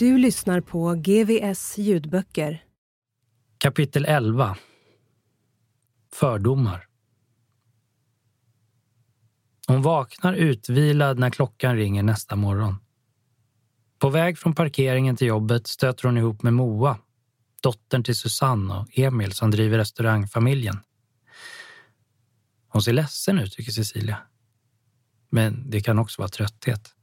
[0.00, 2.64] Du lyssnar på GVS ljudböcker.
[3.58, 4.56] Kapitel 11
[6.12, 6.86] Fördomar
[9.66, 12.76] Hon vaknar utvilad när klockan ringer nästa morgon.
[13.98, 16.98] På väg från parkeringen till jobbet stöter hon ihop med Moa,
[17.62, 20.76] dottern till Susanne och Emil som driver restaurangfamiljen.
[22.68, 24.18] Hon ser ledsen ut, tycker Cecilia.
[25.30, 26.94] Men det kan också vara trötthet.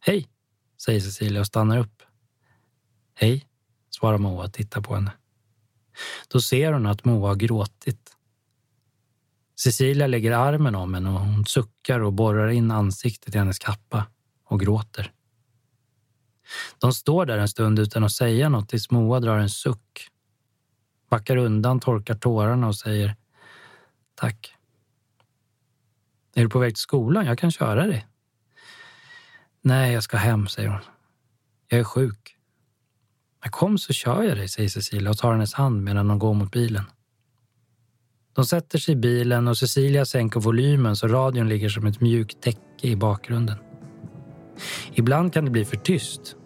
[0.00, 0.28] Hej,
[0.86, 2.02] säger Cecilia och stannar upp.
[3.14, 3.46] Hej,
[3.90, 5.12] svarar Moa och tittar på henne.
[6.28, 8.16] Då ser hon att Moa har gråtit.
[9.60, 14.06] Cecilia lägger armen om henne och hon suckar och borrar in ansiktet i hennes kappa
[14.44, 15.12] och gråter.
[16.78, 20.08] De står där en stund utan att säga något tills Moa drar en suck.
[21.10, 23.16] Backar undan, torkar tårarna och säger
[24.14, 24.54] Tack.
[26.34, 27.26] Är du på väg till skolan?
[27.26, 28.06] Jag kan köra dig.
[29.66, 30.80] Nej, jag ska hem, säger hon.
[31.68, 32.36] Jag är sjuk.
[33.42, 36.34] Men kom så kör jag dig, säger Cecilia och tar hennes hand medan de går
[36.34, 36.84] mot bilen.
[38.32, 42.40] De sätter sig i bilen och Cecilia sänker volymen så radion ligger som ett mjukt
[42.40, 43.56] täcke i bakgrunden.
[44.92, 46.36] Ibland kan det bli för tyst.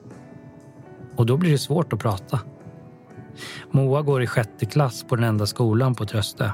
[1.17, 2.41] Och då blir det svårt att prata.
[3.71, 6.51] Moa går i sjätte klass på den enda skolan på Tröstö.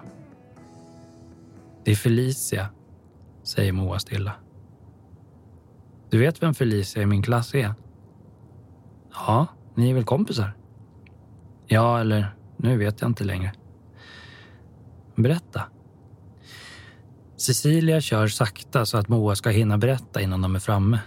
[1.85, 2.69] Det är Felicia,
[3.43, 4.33] säger Moa stilla.
[6.11, 7.75] Du vet vem Felicia i min klass är?
[9.13, 10.53] Ja, ni är väl kompisar?
[11.67, 13.53] Ja, eller nu vet jag inte längre.
[15.15, 15.63] Berätta.
[17.37, 21.01] Cecilia kör sakta så att Moa ska hinna berätta innan de är framme.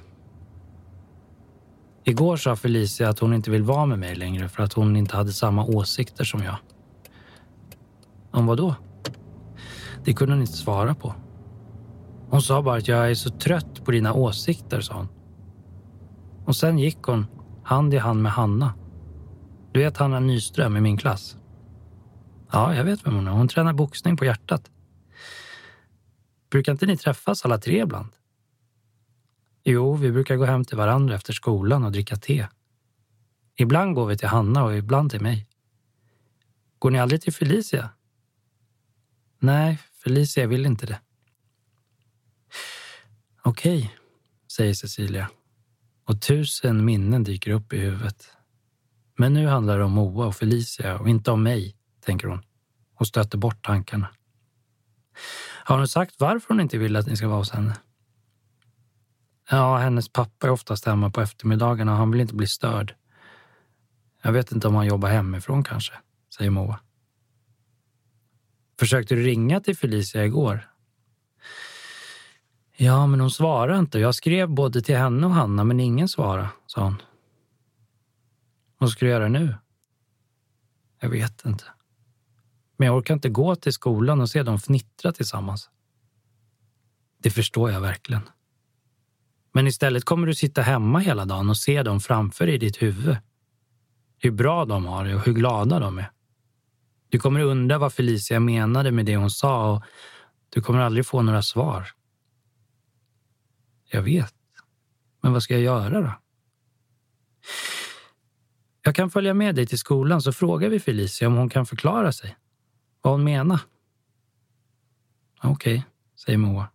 [2.03, 5.17] Igår sa Felicia att hon inte vill vara med mig längre för att hon inte
[5.17, 6.55] hade samma åsikter som jag.
[8.31, 8.75] Om vad då?
[10.03, 11.15] Det kunde hon inte svara på.
[12.29, 15.07] Hon sa bara att jag är så trött på dina åsikter, sa hon.
[16.45, 17.25] Och sen gick hon
[17.63, 18.73] hand i hand med Hanna.
[19.71, 21.37] Du vet Hanna Nyström i min klass?
[22.51, 23.31] Ja, jag vet vem hon är.
[23.31, 24.71] Hon tränar boxning på hjärtat.
[26.49, 28.09] Brukar inte ni träffas alla tre ibland?
[29.63, 32.47] Jo, vi brukar gå hem till varandra efter skolan och dricka te.
[33.55, 35.47] Ibland går vi till Hanna och ibland till mig.
[36.79, 37.89] Går ni aldrig till Felicia?
[39.39, 40.99] Nej, Felicia vill inte det.
[43.43, 43.95] Okej,
[44.51, 45.29] säger Cecilia.
[46.05, 48.31] Och tusen minnen dyker upp i huvudet.
[49.17, 52.41] Men nu handlar det om Moa och Felicia och inte om mig, tänker hon
[52.95, 54.07] och stöter bort tankarna.
[55.63, 57.77] Har hon sagt varför hon inte vill att ni ska vara hos henne?
[59.49, 62.95] Ja, hennes pappa är oftast hemma på eftermiddagarna och han vill inte bli störd.
[64.21, 65.93] Jag vet inte om han jobbar hemifrån kanske,
[66.37, 66.79] säger Moa.
[68.79, 70.69] Försökte du ringa till Felicia igår?
[72.81, 73.99] Ja, men hon svarade inte.
[73.99, 77.01] Jag skrev både till henne och Hanna, men ingen svarade, sa hon.
[78.77, 79.55] Vad ska du göra nu?
[80.99, 81.63] Jag vet inte.
[82.77, 85.69] Men jag orkar inte gå till skolan och se dem fnittra tillsammans.
[87.23, 88.29] Det förstår jag verkligen.
[89.53, 92.81] Men istället kommer du sitta hemma hela dagen och se dem framför dig i ditt
[92.81, 93.17] huvud.
[94.17, 96.11] Hur bra de har det och hur glada de är.
[97.09, 99.83] Du kommer undra vad Felicia menade med det hon sa och
[100.49, 101.98] du kommer aldrig få några svar.
[103.91, 104.35] Jag vet.
[105.21, 106.13] Men vad ska jag göra då?
[108.81, 112.11] Jag kan följa med dig till skolan så frågar vi Felicia om hon kan förklara
[112.11, 112.35] sig.
[113.01, 113.59] Vad hon menar.
[115.43, 115.81] Okej, okay,
[116.25, 116.67] säger Moa.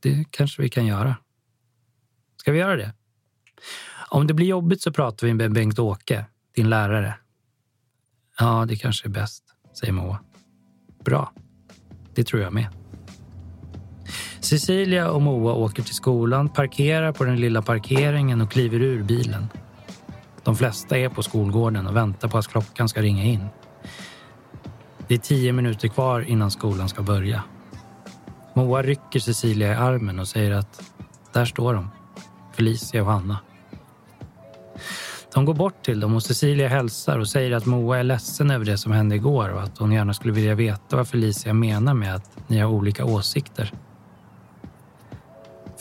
[0.00, 1.16] Det kanske vi kan göra.
[2.36, 2.92] Ska vi göra det?
[4.08, 7.14] Om det blir jobbigt så pratar vi med Bengt-Åke, din lärare.
[8.38, 9.44] Ja, det kanske är bäst,
[9.80, 10.18] säger Moa.
[11.04, 11.32] Bra.
[12.14, 12.83] Det tror jag med.
[14.44, 19.48] Cecilia och Moa åker till skolan, parkerar på den lilla parkeringen och kliver ur bilen.
[20.42, 23.46] De flesta är på skolgården och väntar på att klockan ska ringa in.
[25.08, 27.42] Det är tio minuter kvar innan skolan ska börja.
[28.54, 30.82] Moa rycker Cecilia i armen och säger att
[31.32, 31.90] där står de,
[32.52, 33.38] Felicia och Hanna.
[35.34, 38.64] De går bort till dem och Cecilia hälsar och säger att Moa är ledsen över
[38.64, 42.14] det som hände igår och att hon gärna skulle vilja veta vad Felicia menar med
[42.14, 43.72] att ni har olika åsikter.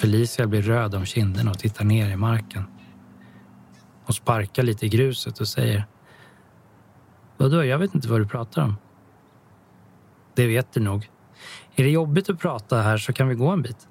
[0.04, 2.64] Felicia blir röd om kinderna och tittar ner i marken.
[4.06, 5.86] Hon sparkar lite i gruset och säger
[7.38, 8.76] Vadå, jag vet inte vad du pratar om.
[10.34, 11.10] Det vet du nog.
[11.76, 13.88] Är det jobbigt att prata här så kan vi gå en bit.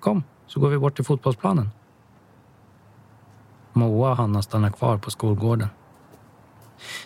[0.00, 1.70] Kom, så går vi bort till fotbollsplanen.
[3.72, 5.68] Moa och Hanna stannar kvar på skolgården.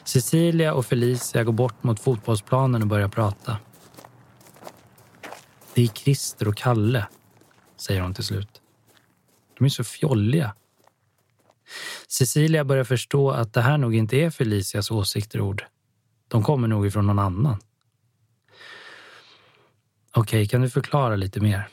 [0.04, 3.56] Cecilia och Felicia går bort mot fotbollsplanen och börjar prata.
[5.74, 7.06] Det är Christer och Kalle,
[7.80, 8.62] säger hon till slut.
[9.58, 10.54] De är så fjolliga.
[12.08, 15.64] Cecilia börjar förstå att det här nog inte är Felicias åsikter och ord.
[16.28, 17.56] De kommer nog ifrån någon annan.
[20.12, 21.68] Okej, kan du förklara lite mer?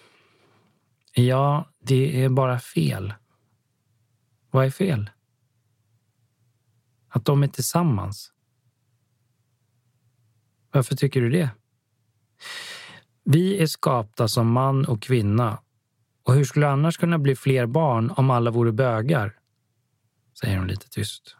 [1.13, 3.13] Ja, det är bara fel.
[4.51, 5.09] Vad är fel?
[7.07, 8.31] Att de är tillsammans.
[10.71, 11.49] Varför tycker du det?
[13.23, 15.61] Vi är skapta som man och kvinna.
[16.25, 19.39] Och hur skulle det annars kunna bli fler barn om alla vore bögar?
[20.39, 21.35] Säger hon lite tyst.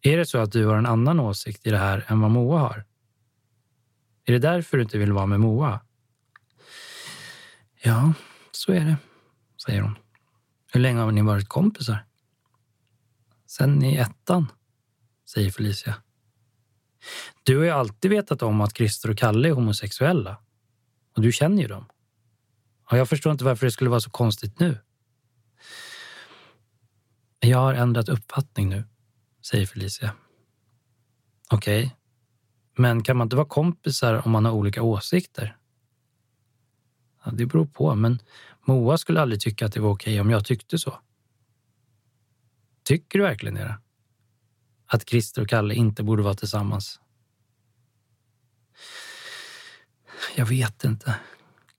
[0.00, 2.58] Är det så att du har en annan åsikt i det här än vad Moa
[2.58, 2.84] har?
[4.24, 5.80] Är det därför du inte vill vara med Moa?
[7.82, 8.12] Ja,
[8.52, 8.96] så är det,
[9.66, 9.98] säger hon.
[10.72, 12.04] Hur länge har ni varit kompisar?
[13.46, 14.46] Sen i ettan,
[15.28, 15.94] säger Felicia.
[17.42, 20.38] Du har ju alltid vetat om att Christer och Kalle är homosexuella.
[21.16, 21.84] Och du känner ju dem.
[22.90, 24.78] Och jag förstår inte varför det skulle vara så konstigt nu.
[27.40, 28.84] Jag har ändrat uppfattning nu,
[29.46, 30.14] säger Felicia.
[31.50, 31.96] Okej, okay.
[32.76, 35.56] men kan man inte vara kompisar om man har olika åsikter?
[37.24, 38.18] Ja, det beror på, men
[38.64, 40.98] Moa skulle aldrig tycka att det var okej om jag tyckte så.
[42.84, 43.78] Tycker du verkligen det?
[44.86, 47.00] Att Christer och Kalle inte borde vara tillsammans?
[50.36, 51.14] Jag vet inte.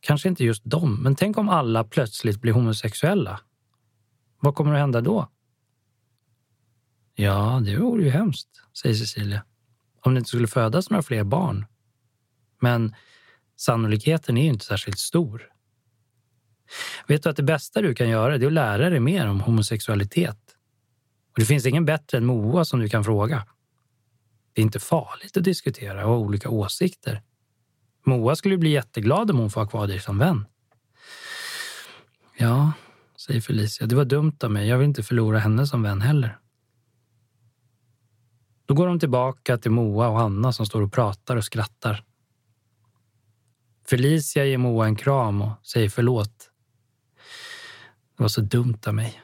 [0.05, 3.39] Kanske inte just dem, men tänk om alla plötsligt blir homosexuella.
[4.39, 5.29] Vad kommer att hända då?
[7.15, 8.49] Ja, det vore ju hemskt,
[8.81, 9.45] säger Cecilia.
[10.01, 11.65] Om det inte skulle födas några fler barn.
[12.61, 12.95] Men
[13.57, 15.49] sannolikheten är ju inte särskilt stor.
[17.07, 20.39] Vet du att det bästa du kan göra är att lära dig mer om homosexualitet?
[21.31, 23.47] Och det finns ingen bättre än Moa som du kan fråga.
[24.53, 27.21] Det är inte farligt att diskutera och ha olika åsikter.
[28.05, 30.45] Moa skulle bli jätteglad om hon får ha kvar dig som vän.
[32.37, 32.71] Ja,
[33.17, 33.87] säger Felicia.
[33.87, 34.67] Det var dumt av mig.
[34.67, 36.37] Jag vill inte förlora henne som vän heller.
[38.65, 42.03] Då går de tillbaka till Moa och Hanna som står och pratar och skrattar.
[43.87, 46.49] Felicia ger Moa en kram och säger förlåt.
[48.17, 49.21] Det var så dumt av mig.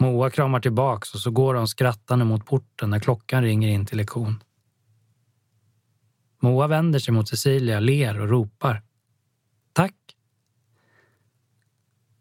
[0.00, 3.96] Moa kramar tillbaks och så går de skrattande mot porten när klockan ringer in till
[3.96, 4.42] lektion.
[6.40, 8.82] Moa vänder sig mot Cecilia, ler och ropar.
[9.72, 9.94] Tack!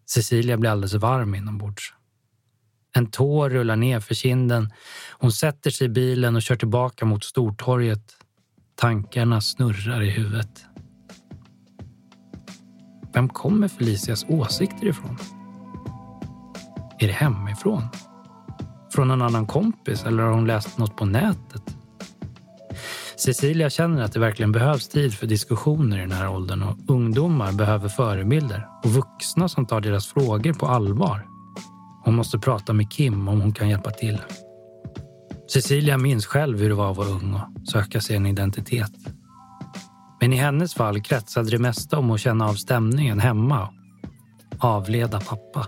[0.05, 1.93] Cecilia blir alldeles varm inombords.
[2.95, 4.74] En tår rullar ner för kinden.
[5.12, 8.15] Hon sätter sig i bilen och kör tillbaka mot Stortorget.
[8.75, 10.65] Tankarna snurrar i huvudet.
[13.13, 15.17] Vem kommer Felicias åsikter ifrån?
[17.00, 17.84] Är det hemifrån?
[18.93, 21.77] Från en annan kompis eller har hon läst något på nätet?
[23.17, 27.51] Cecilia känner att det verkligen behövs tid för diskussioner i den här åldern och ungdomar
[27.51, 31.25] behöver förebilder och vuxna som tar deras frågor på allvar.
[32.03, 34.22] Hon måste prata med Kim om hon kan hjälpa till.
[35.53, 38.91] Cecilia minns själv hur det var att vara ung och söka sig en identitet.
[40.22, 43.69] Men i hennes fall kretsade det mesta om att känna av stämningen hemma
[44.57, 45.67] och avleda pappa.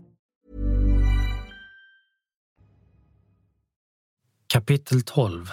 [4.51, 5.51] Kapitel 12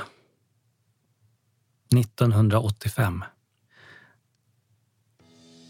[1.96, 3.24] 1985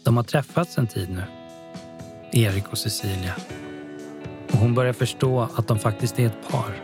[0.04, 1.22] De har träffats en tid nu,
[2.32, 3.34] Erik och Cecilia.
[4.52, 6.82] Och hon börjar förstå att de faktiskt är ett par.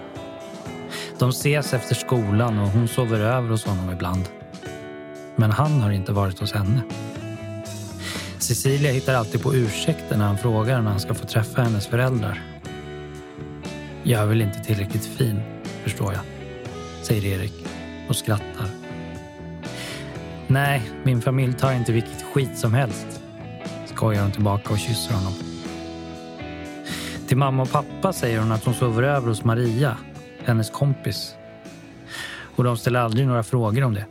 [1.19, 4.29] De ses efter skolan och hon sover över hos honom ibland.
[5.37, 6.83] Men han har inte varit hos henne.
[8.39, 12.43] Cecilia hittar alltid på ursäkter när han frågar när han ska få träffa hennes föräldrar.
[14.03, 15.43] Jag är väl inte tillräckligt fin,
[15.83, 16.34] förstår jag,
[17.05, 17.67] säger Erik
[18.09, 18.67] och skrattar.
[20.47, 23.21] Nej, min familj tar inte vilket skit som helst,
[23.87, 25.33] skojar hon tillbaka och kysser honom.
[27.29, 29.97] Till mamma och pappa säger hon att hon sover över hos Maria,
[30.45, 31.35] hennes kompis.
[32.57, 34.07] Och de ställer aldrig några frågor om det.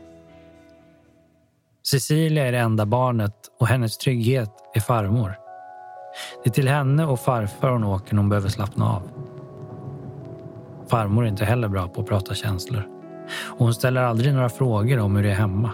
[1.87, 5.35] Cecilia är det enda barnet och hennes trygghet är farmor.
[6.43, 9.12] Det är till henne och farfar hon åker när hon behöver slappna av.
[10.87, 12.87] Farmor är inte heller bra på att prata känslor.
[13.43, 15.71] Och hon ställer aldrig några frågor om hur det är hemma.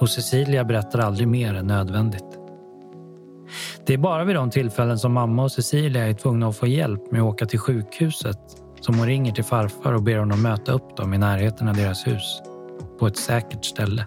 [0.00, 2.38] Och Cecilia berättar aldrig mer än nödvändigt.
[3.86, 7.10] Det är bara vid de tillfällen som mamma och Cecilia är tvungna att få hjälp
[7.10, 8.38] med att åka till sjukhuset
[8.80, 12.06] som hon ringer till farfar och ber honom möta upp dem i närheten av deras
[12.06, 12.42] hus.
[12.98, 14.06] På ett säkert ställe.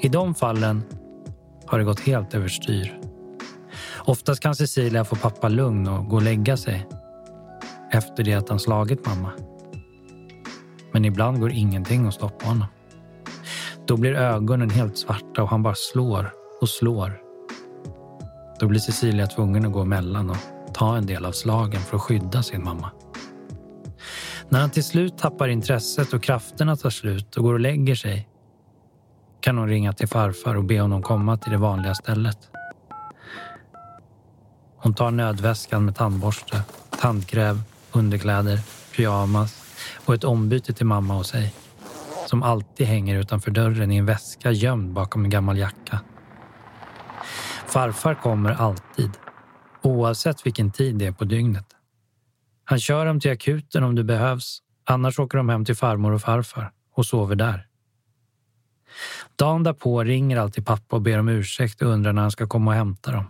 [0.00, 0.82] I de fallen
[1.66, 3.00] har det gått helt överstyr.
[4.04, 6.86] Oftast kan Cecilia få pappa lugn och gå och lägga sig
[7.92, 9.32] efter det att han slagit mamma.
[10.92, 12.66] Men ibland går ingenting att stoppa honom.
[13.86, 17.20] Då blir ögonen helt svarta och han bara slår och slår.
[18.60, 20.36] Då blir Cecilia tvungen att gå emellan och
[20.74, 22.90] ta en del av slagen för att skydda sin mamma.
[24.48, 28.28] När han till slut tappar intresset och krafterna tar slut och går och lägger sig
[29.40, 32.38] kan hon ringa till farfar och be honom komma till det vanliga stället.
[34.76, 36.62] Hon tar nödväskan med tandborste,
[37.00, 37.60] tandkräm,
[37.96, 38.60] underkläder,
[38.96, 39.62] pyjamas
[40.04, 41.54] och ett ombyte till mamma och sig
[42.28, 46.00] som alltid hänger utanför dörren i en väska gömd bakom en gammal jacka.
[47.66, 49.10] Farfar kommer alltid,
[49.82, 51.66] oavsett vilken tid det är på dygnet.
[52.64, 56.22] Han kör dem till akuten om det behövs, annars åker de hem till farmor och
[56.22, 57.66] farfar och sover där.
[59.36, 62.70] Dagen därpå ringer alltid pappa och ber om ursäkt och undrar när han ska komma
[62.70, 63.24] och hämta dem.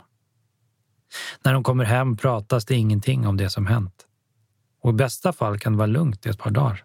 [1.44, 4.06] När de kommer hem pratas det ingenting om det som hänt.
[4.87, 6.85] Och i bästa fall kan det vara lugnt i ett par dagar.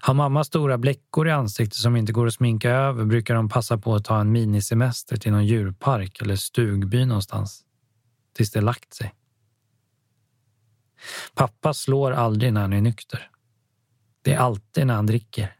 [0.00, 3.78] Har mamma stora bläckor i ansiktet som inte går att sminka över brukar de passa
[3.78, 7.64] på att ta en minisemester till någon djurpark eller stugby någonstans.
[8.36, 9.14] Tills det lagt sig.
[11.34, 13.30] Pappa slår aldrig när han är nykter.
[14.22, 15.56] Det är alltid när han dricker.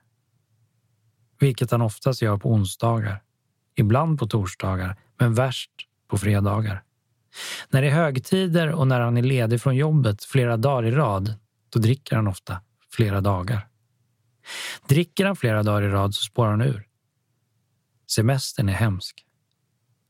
[1.39, 3.23] Vilket han oftast gör på onsdagar.
[3.75, 5.73] Ibland på torsdagar, men värst
[6.09, 6.83] på fredagar.
[7.71, 11.35] När det är högtider och när han är ledig från jobbet flera dagar i rad,
[11.71, 12.61] då dricker han ofta
[12.93, 13.69] flera dagar.
[14.89, 16.87] Dricker han flera dagar i rad så spårar han ur.
[18.11, 19.25] Semestern är hemsk.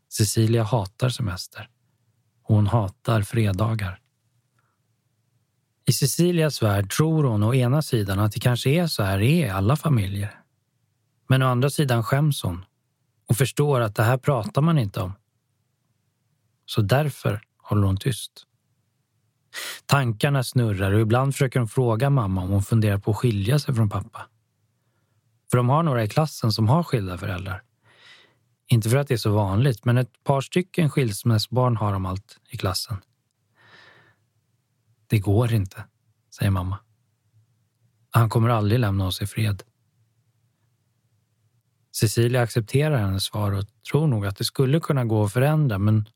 [0.08, 1.68] Cecilia hatar semester.
[2.44, 3.98] Och hon hatar fredagar.
[5.84, 9.48] I Cecilias värld tror hon å ena sidan att det kanske är så här i
[9.48, 10.40] alla familjer.
[11.28, 12.64] Men å andra sidan skäms hon
[13.28, 15.12] och förstår att det här pratar man inte om.
[16.74, 18.46] Så därför håller hon tyst.
[19.86, 23.74] Tankarna snurrar och ibland försöker hon fråga mamma om hon funderar på att skilja sig
[23.74, 24.28] från pappa.
[25.50, 27.62] För de har några i klassen som har skilda föräldrar.
[28.66, 32.38] Inte för att det är så vanligt, men ett par stycken skilsmässobarn har de allt
[32.50, 32.96] i klassen.
[35.06, 35.84] Det går inte,
[36.38, 36.78] säger mamma.
[38.10, 39.62] Han kommer aldrig lämna oss i fred.
[41.96, 46.06] Cecilia accepterar hennes svar och tror nog att det skulle kunna gå att förändra, men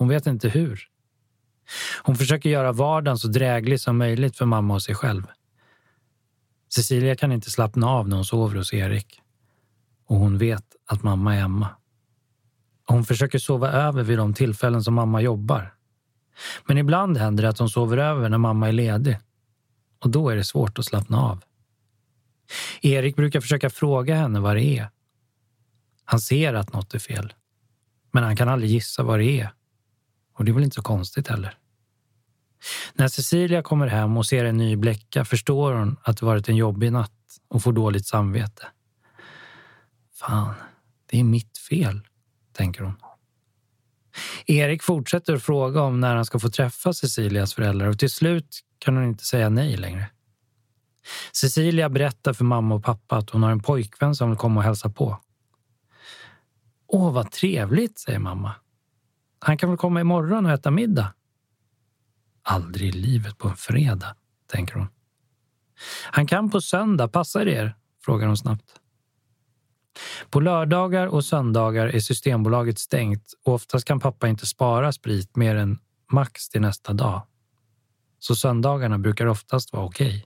[0.00, 0.88] hon vet inte hur.
[2.02, 5.26] Hon försöker göra vardagen så dräglig som möjligt för mamma och sig själv.
[6.74, 9.20] Cecilia kan inte slappna av när hon sover hos Erik.
[10.06, 11.68] Och hon vet att mamma är hemma.
[12.86, 15.74] Hon försöker sova över vid de tillfällen som mamma jobbar.
[16.66, 19.18] Men ibland händer det att hon sover över när mamma är ledig.
[19.98, 21.44] och då är det svårt att slappna av.
[22.82, 24.90] Erik brukar försöka fråga henne vad det är.
[26.04, 27.32] Han ser att något är fel,
[28.12, 29.50] men han kan aldrig gissa vad det är.
[30.40, 31.54] Och det är väl inte så konstigt heller.
[32.94, 36.56] När Cecilia kommer hem och ser en ny bläcka förstår hon att det varit en
[36.56, 37.12] jobbig natt
[37.48, 38.66] och får dåligt samvete.
[40.14, 40.54] Fan,
[41.06, 42.00] det är mitt fel,
[42.52, 42.94] tänker hon.
[44.46, 48.60] Erik fortsätter att fråga om när han ska få träffa Cecilias föräldrar och till slut
[48.78, 50.10] kan hon inte säga nej längre.
[51.32, 54.64] Cecilia berättar för mamma och pappa att hon har en pojkvän som vill komma och
[54.64, 55.20] hälsa på.
[56.86, 58.54] Åh, vad trevligt, säger mamma.
[59.40, 61.14] Han kan väl komma imorgon och äta middag?
[62.42, 64.16] Aldrig i livet på en fredag,
[64.52, 64.88] tänker hon.
[66.04, 67.76] Han kan på söndag, passar det er?
[68.04, 68.80] frågar hon snabbt.
[70.30, 75.56] På lördagar och söndagar är Systembolaget stängt och oftast kan pappa inte spara sprit mer
[75.56, 75.78] än
[76.12, 77.22] max till nästa dag.
[78.18, 80.06] Så söndagarna brukar oftast vara okej.
[80.06, 80.22] Okay.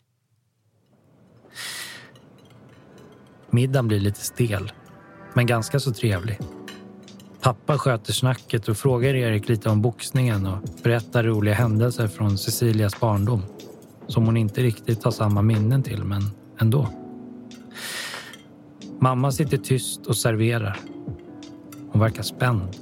[3.50, 4.73] Middagen blir lite stel,
[5.35, 6.38] men ganska så trevlig.
[7.45, 13.01] Pappa sköter snacket och frågar Erik lite om boxningen och berättar roliga händelser från Cecilias
[13.01, 13.43] barndom
[14.07, 16.23] som hon inte riktigt har samma minnen till, men
[16.61, 16.89] ändå.
[19.01, 20.81] Mamma sitter tyst och serverar.
[21.91, 22.77] Hon verkar spänd.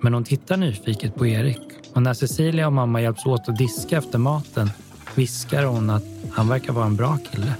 [0.00, 3.98] Men hon tittar nyfiket på Erik och när Cecilia och mamma hjälps åt att diska
[3.98, 4.70] efter maten
[5.14, 7.54] viskar hon att han verkar vara en bra kille.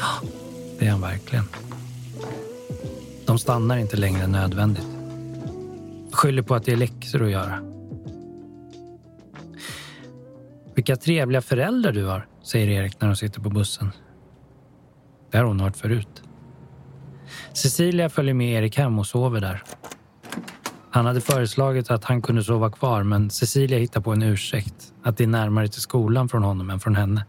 [0.00, 0.28] Ja,
[0.78, 1.44] det är han verkligen.
[3.26, 4.97] De stannar inte längre än nödvändigt.
[6.12, 7.62] Skyller på att det är läxor att göra.
[10.74, 13.90] Vilka trevliga föräldrar du har, säger Erik när de sitter på bussen.
[15.30, 16.22] Det har hon hört förut.
[17.52, 19.62] Cecilia följer med Erik hem och sover där.
[20.90, 25.16] Han hade föreslagit att han kunde sova kvar men Cecilia hittar på en ursäkt att
[25.16, 27.26] det är närmare till skolan från honom än från henne.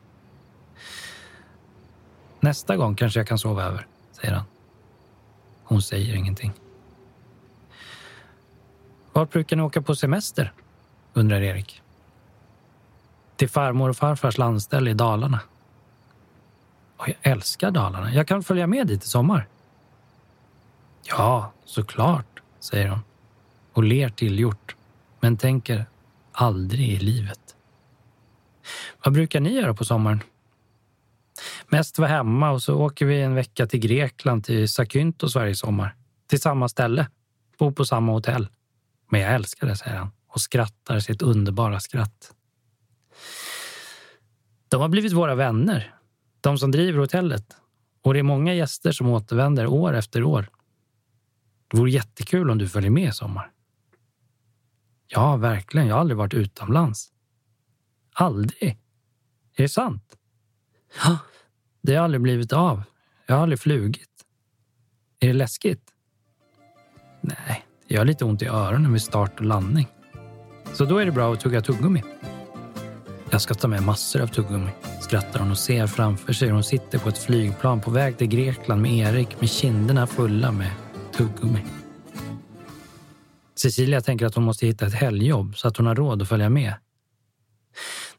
[2.40, 4.46] Nästa gång kanske jag kan sova över, säger han.
[5.64, 6.54] Hon säger ingenting.
[9.14, 10.54] Vart brukar ni åka på semester?
[11.14, 11.82] undrar Erik.
[13.36, 15.40] Till farmor och farfars landställe i Dalarna.
[16.98, 18.14] Och jag älskar Dalarna.
[18.14, 19.48] Jag kan följa med dit i sommar.
[21.04, 23.00] Ja, såklart, säger hon
[23.74, 24.76] och ler tillgjort,
[25.20, 25.86] men tänker
[26.32, 27.56] aldrig i livet.
[29.04, 30.24] Vad brukar ni göra på sommaren?
[31.68, 35.96] Mest vara hemma och så åker vi en vecka till Grekland, till Sakyntos varje sommar.
[36.28, 37.08] Till samma ställe,
[37.60, 38.48] bo på samma hotell.
[39.10, 42.34] Men jag älskar det, säger han och skrattar sitt underbara skratt.
[44.68, 45.96] De har blivit våra vänner,
[46.42, 47.56] de som driver hotellet.
[48.02, 50.50] Och det är många gäster som återvänder år efter år.
[51.68, 53.52] Det vore jättekul om du följer med i sommar.
[55.08, 55.88] Ja, verkligen.
[55.88, 57.12] Jag har aldrig varit utomlands.
[58.14, 58.80] Aldrig?
[59.56, 60.18] Är det sant?
[61.04, 61.18] Ja,
[61.82, 62.84] det har aldrig blivit av.
[63.26, 64.26] Jag har aldrig flugit.
[65.20, 65.94] Är det läskigt?
[67.22, 69.88] Nej, jag har lite ont i öronen vid start och landning.
[70.74, 72.04] Så då är det bra att tugga tuggummi.
[73.30, 74.70] Jag ska ta med massor av tuggummi,
[75.02, 78.28] skrattar hon och ser framför sig hur hon sitter på ett flygplan på väg till
[78.28, 80.72] Grekland med Erik med kinderna fulla med
[81.18, 81.60] tuggummi.
[83.56, 86.50] Cecilia tänker att hon måste hitta ett helgjobb så att hon har råd att följa
[86.50, 86.74] med.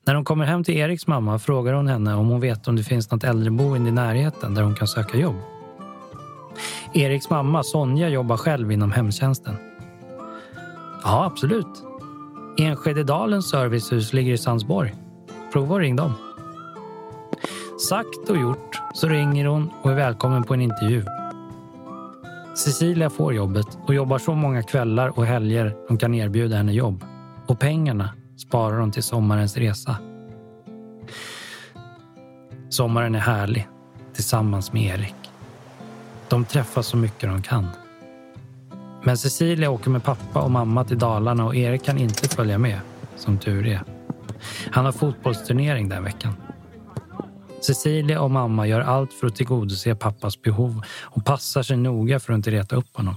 [0.06, 2.85] När hon kommer hem till Eriks mamma frågar hon henne om hon vet om det
[2.85, 5.37] finns något äldreboende i närheten där hon kan söka jobb.
[6.94, 9.57] Eriks mamma Sonja jobbar själv inom hemtjänsten.
[11.05, 11.85] Ja, absolut.
[12.59, 14.94] Enskededalens servicehus ligger i Sandsborg.
[15.53, 16.12] Prova att ring dem.
[17.88, 21.05] Sagt och gjort så ringer hon och är välkommen på en intervju.
[22.55, 27.05] Cecilia får jobbet och jobbar så många kvällar och helger de kan erbjuda henne jobb.
[27.46, 29.96] Och pengarna sparar hon till sommarens resa.
[32.68, 33.68] Sommaren är härlig
[34.14, 35.19] tillsammans med Erik.
[36.31, 37.69] De träffas så mycket de kan.
[39.05, 42.81] Men Cecilia åker med pappa och mamma till Dalarna och Erik kan inte följa med,
[43.16, 43.83] som tur är.
[44.71, 46.35] Han har fotbollsturnering den veckan.
[47.62, 52.33] Cecilia och mamma gör allt för att tillgodose pappas behov och passar sig noga för
[52.33, 53.16] att inte reta upp honom.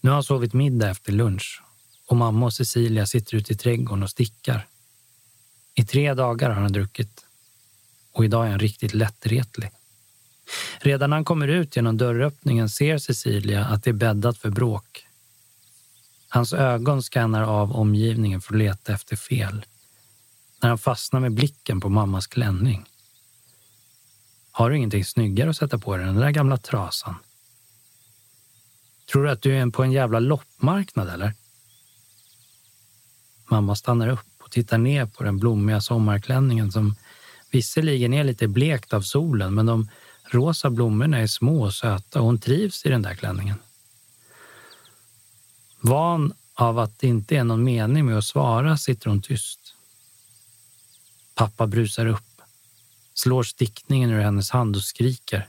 [0.00, 1.62] Nu har han sovit middag efter lunch
[2.08, 4.66] och mamma och Cecilia sitter ute i trädgården och stickar.
[5.74, 7.24] I tre dagar har han druckit
[8.12, 9.70] och idag är han riktigt lättretlig.
[10.80, 15.06] Redan när han kommer ut genom dörröppningen ser Cecilia att det är bäddat för bråk.
[16.28, 19.64] Hans ögon skannar av omgivningen för att leta efter fel.
[20.62, 22.84] När han fastnar med blicken på mammas klänning.
[24.50, 27.14] Har du ingenting snyggare att sätta på dig än den där gamla trasan?
[29.12, 31.34] Tror du att du är på en jävla loppmarknad eller?
[33.50, 36.94] Mamma stannar upp och tittar ner på den blommiga sommarklänningen som
[37.52, 39.88] Visserligen är lite blekt av solen, men de
[40.24, 43.56] rosa blommorna är små och söta och hon trivs i den där klänningen.
[45.80, 49.74] Van av att det inte är någon mening med att svara sitter hon tyst.
[51.34, 52.42] Pappa brusar upp,
[53.14, 55.48] slår stickningen ur hennes hand och skriker.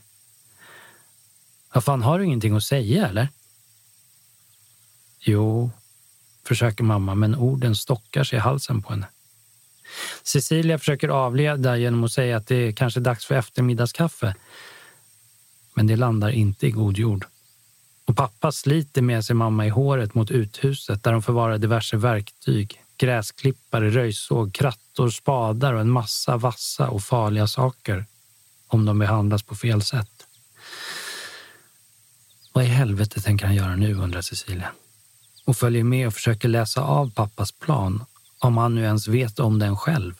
[1.74, 3.28] Vad fan, har du ingenting att säga eller?
[5.20, 5.70] Jo,
[6.46, 9.06] försöker mamma, men orden stockar sig i halsen på henne.
[10.22, 14.34] Cecilia försöker avleda genom att säga att det kanske är dags för eftermiddagskaffe.
[15.74, 17.26] Men det landar inte i god jord.
[18.06, 22.80] Och pappa sliter med sig mamma i håret mot uthuset där de förvarar diverse verktyg.
[22.96, 28.04] Gräsklippare, röjsåg, krattor, spadar och en massa vassa och farliga saker
[28.66, 30.26] om de behandlas på fel sätt.
[32.52, 34.72] Vad i helvete tänker han göra nu, undrar Cecilia.
[35.44, 38.04] Och följer med och försöker läsa av pappas plan,
[38.44, 40.14] om han nu ens vet om den själv.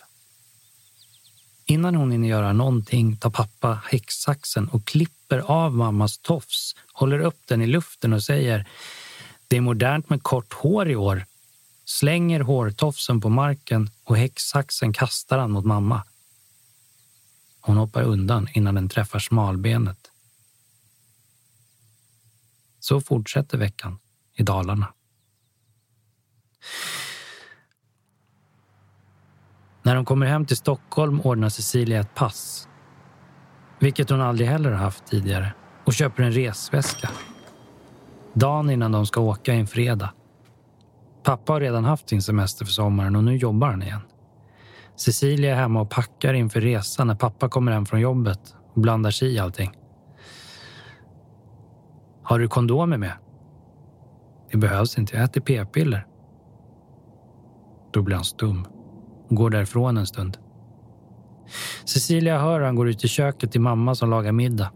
[1.64, 7.40] Innan hon hinner göra någonting tar pappa häcksaxen och klipper av mammas tofs, håller upp
[7.46, 8.68] den i luften och säger
[9.48, 11.26] Det är modernt med kort hår i år.
[11.84, 16.02] Slänger hårtofsen på marken och häcksaxen kastar han mot mamma.
[17.60, 20.10] Hon hoppar undan innan den träffar smalbenet.
[22.80, 23.98] Så fortsätter veckan
[24.34, 24.92] i Dalarna.
[29.84, 32.68] När de kommer hem till Stockholm ordnar Cecilia ett pass.
[33.78, 35.52] Vilket hon aldrig heller har haft tidigare.
[35.84, 37.10] Och köper en resväska.
[38.34, 40.12] Dagen innan de ska åka är en fredag.
[41.22, 44.00] Pappa har redan haft sin semester för sommaren och nu jobbar han igen.
[44.96, 49.10] Cecilia är hemma och packar inför resan när pappa kommer hem från jobbet och blandar
[49.10, 49.76] sig i allting.
[52.22, 53.12] Har du kondomer med?
[54.50, 56.06] Det behövs inte, jag äter p-piller.
[57.92, 58.66] Då blir han stum
[59.34, 60.38] och går därifrån en stund.
[61.84, 64.72] Cecilia hör hur han går ut i köket till mamma som lagar middag.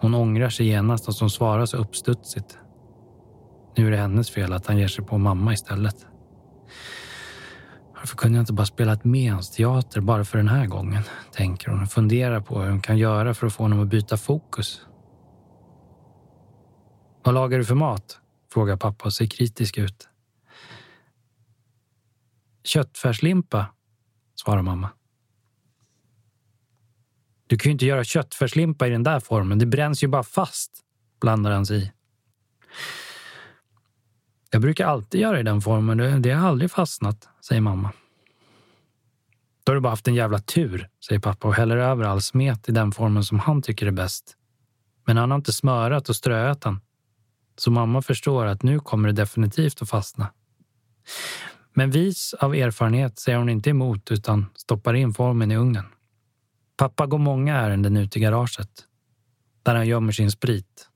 [0.00, 2.58] Hon ångrar sig genast att hon svarar så uppstudsigt.
[3.76, 6.06] Nu är det hennes fel att han ger sig på mamma istället.
[7.94, 11.02] Varför kunde jag inte bara spelat med hans teater bara för den här gången?
[11.32, 14.16] Tänker hon och funderar på hur hon kan göra för att få honom att byta
[14.16, 14.80] fokus.
[17.22, 18.20] Vad lagar du för mat?
[18.52, 20.08] frågar pappa och ser kritisk ut.
[22.64, 23.66] Köttfärslimpa,
[24.34, 24.90] svarar mamma.
[27.46, 29.58] Du kan ju inte göra köttfärslimpa i den där formen.
[29.58, 30.70] Det bränns ju bara fast,
[31.20, 31.92] blandar han sig i.
[34.50, 36.22] Jag brukar alltid göra i den formen.
[36.22, 37.92] Det har aldrig fastnat, säger mamma.
[39.64, 42.68] Då har du bara haft en jävla tur, säger pappa och häller över all smet
[42.68, 44.36] i den formen som han tycker är bäst.
[45.06, 46.80] Men han har inte smörat och ströat den.
[47.56, 50.28] Så mamma förstår att nu kommer det definitivt att fastna.
[51.74, 55.84] Men vis av erfarenhet säger hon inte emot utan stoppar in formen i ugnen.
[56.76, 58.84] Pappa går många ärenden ut i garaget
[59.62, 60.88] där han gömmer sin sprit.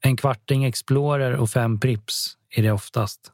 [0.00, 3.32] En kvarting Explorer och fem Prips är det oftast.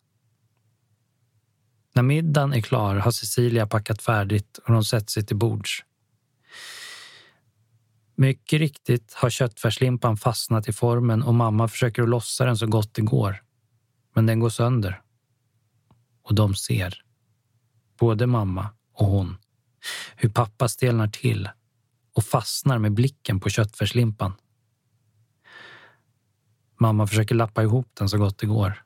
[1.94, 5.84] När middagen är klar har Cecilia packat färdigt och de sätter sig till bords.
[8.16, 12.94] Mycket riktigt har köttfärslimpan fastnat i formen och mamma försöker att lossa den så gott
[12.94, 13.42] det går.
[14.14, 15.03] Men den går sönder.
[16.24, 17.02] Och de ser,
[17.98, 19.36] både mamma och hon,
[20.16, 21.48] hur pappa stelnar till
[22.14, 24.32] och fastnar med blicken på köttfärslimpan.
[26.80, 28.84] Mamma försöker lappa ihop den så gott det går.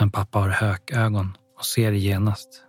[0.00, 2.64] Men pappa har hökögon och ser det genast.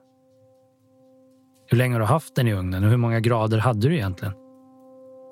[1.68, 4.34] Hur länge har du haft den i ugnen och hur många grader hade du egentligen?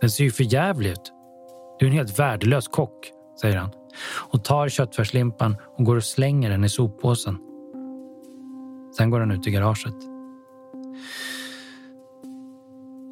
[0.02, 1.13] Den ser ju för jävlig ut.
[1.80, 3.72] Du är en helt värdelös kock, säger han
[4.32, 7.48] och tar köttfärslimpan och går och slänger den i soppåsen.
[8.97, 9.95] Sen går han ut i garaget.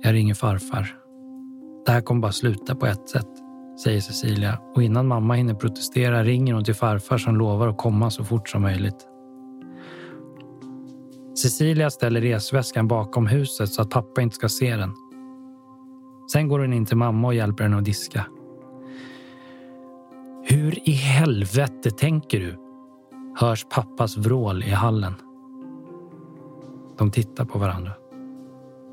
[0.03, 0.95] Jag ringer farfar.
[1.85, 3.27] Det här kommer bara sluta på ett sätt,
[3.83, 8.09] säger Cecilia och innan mamma hinner protestera ringer hon till farfar som lovar att komma
[8.09, 9.07] så fort som möjligt.
[11.37, 14.93] Cecilia ställer resväskan bakom huset så att pappa inte ska se den.
[16.31, 18.25] Sen går hon in till mamma och hjälper henne att diska.
[20.43, 22.55] Hur i helvete tänker du?
[23.39, 25.13] Hörs pappas vrål i hallen.
[26.97, 27.91] De tittar på varandra.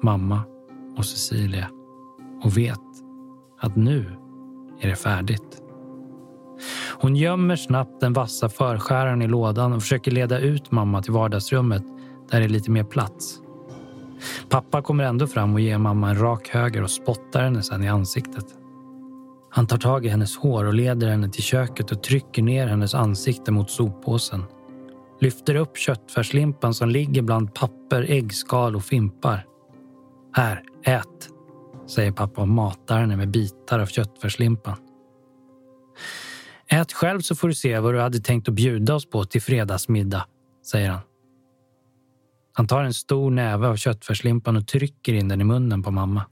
[0.03, 0.43] Mamma
[0.97, 1.69] och Cecilia.
[2.43, 2.81] Och vet
[3.61, 4.17] att nu
[4.81, 5.62] är det färdigt.
[7.01, 11.83] Hon gömmer snabbt den vassa förskäran i lådan och försöker leda ut mamma till vardagsrummet
[12.31, 13.40] där det är lite mer plats.
[14.49, 17.88] Pappa kommer ändå fram och ger mamma en rak höger och spottar henne sen i
[17.88, 18.47] ansiktet.
[19.51, 22.95] Han tar tag i hennes hår och leder henne till köket och trycker ner hennes
[22.95, 24.43] ansikte mot soppåsen
[25.20, 29.46] lyfter upp köttfärslimpan som ligger bland papper, äggskal och fimpar.
[30.33, 31.29] Här, ät,
[31.87, 34.77] säger pappa och matar henne med bitar av köttfärslimpan.
[36.68, 39.42] Ät själv så får du se vad du hade tänkt att bjuda oss på till
[39.42, 40.27] fredagsmiddag,
[40.66, 41.00] säger han.
[42.53, 46.22] Han tar en stor näve av köttfärslimpan och trycker in den i munnen på mamma.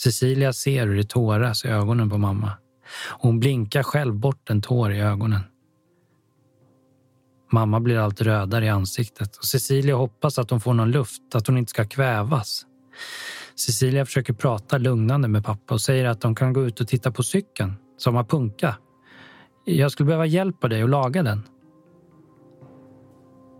[0.00, 2.50] Cecilia ser hur det tåras i ögonen på mamma.
[3.10, 5.40] Hon blinkar själv bort en tår i ögonen.
[7.52, 11.46] Mamma blir allt rödare i ansiktet och Cecilia hoppas att hon får någon luft, att
[11.46, 12.66] hon inte ska kvävas.
[13.54, 17.10] Cecilia försöker prata lugnande med pappa och säger att de kan gå ut och titta
[17.12, 18.76] på cykeln som har punka.
[19.64, 21.42] Jag skulle behöva hjälp av dig att laga den.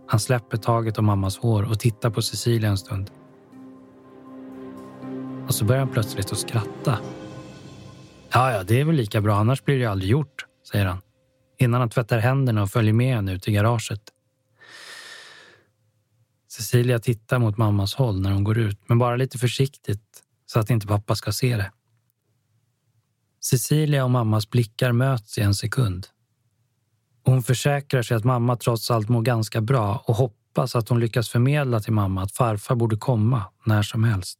[0.07, 3.11] Han släpper taget om mammas hår och tittar på Cecilia en stund.
[5.47, 6.97] Och så börjar han plötsligt att skratta.
[8.31, 11.01] Ja, ja, det är väl lika bra, annars blir det aldrig gjort, säger han.
[11.63, 14.01] Innan han tvättar händerna och följer med henne ut i garaget.
[16.51, 20.69] Cecilia tittar mot mammas håll när hon går ut, men bara lite försiktigt så att
[20.69, 21.71] inte pappa ska se det.
[23.43, 26.07] Cecilia och mammas blickar möts i en sekund.
[27.25, 31.29] Hon försäkrar sig att mamma trots allt mår ganska bra och hoppas att hon lyckas
[31.29, 34.39] förmedla till mamma att farfar borde komma när som helst.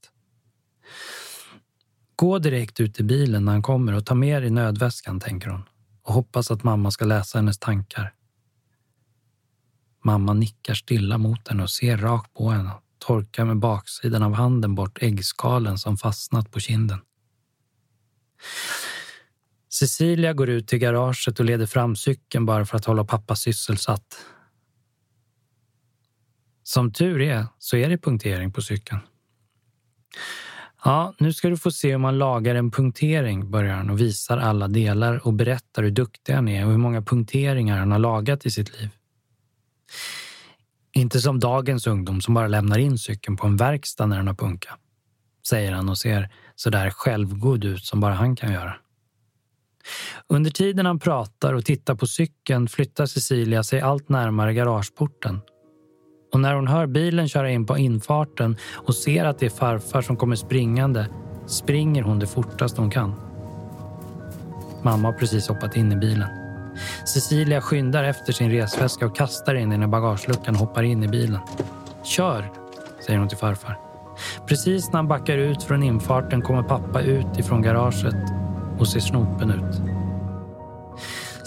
[2.16, 5.64] Gå direkt ut i bilen när han kommer och ta med dig nödväskan, tänker hon
[6.04, 8.14] och hoppas att mamma ska läsa hennes tankar.
[10.04, 14.34] Mamma nickar stilla mot henne och ser rakt på henne och torkar med baksidan av
[14.34, 17.00] handen bort äggskalen som fastnat på kinden.
[19.70, 24.26] Cecilia går ut till garaget och leder fram cykeln bara för att hålla pappa sysselsatt.
[26.64, 29.00] Som tur är så är det punktering på cykeln.
[30.84, 34.38] Ja, nu ska du få se hur man lagar en punktering, börjar han och visar
[34.38, 38.46] alla delar och berättar hur duktig han är och hur många punkteringar han har lagat
[38.46, 38.90] i sitt liv.
[40.94, 44.34] Inte som dagens ungdom som bara lämnar in cykeln på en verkstad när den har
[44.34, 44.78] punka,
[45.48, 48.76] säger han och ser så där självgod ut som bara han kan göra.
[50.28, 55.42] Under tiden han pratar och tittar på cykeln flyttar Cecilia sig allt närmare garageporten.
[56.34, 60.02] Och när hon hör bilen köra in på infarten och ser att det är farfar
[60.02, 61.06] som kommer springande
[61.46, 63.16] springer hon det fortast hon kan.
[64.82, 66.28] Mamma har precis hoppat in i bilen.
[67.06, 71.08] Cecilia skyndar efter sin resväska och kastar in den i bagageluckan och hoppar in i
[71.08, 71.40] bilen.
[72.04, 72.52] Kör,
[73.06, 73.80] säger hon till farfar.
[74.48, 78.16] Precis när han backar ut från infarten kommer pappa ut ifrån garaget
[78.80, 79.82] och ser snopen ut.